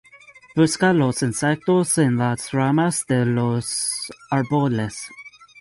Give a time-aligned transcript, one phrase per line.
[0.55, 5.07] Busca los insectos en las ramas de los árboles.